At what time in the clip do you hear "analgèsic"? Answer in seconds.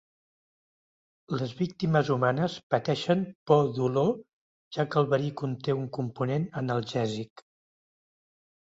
6.65-7.49